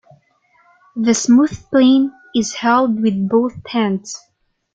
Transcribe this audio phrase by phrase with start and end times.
[0.95, 4.19] The smooth plane is held with both hands.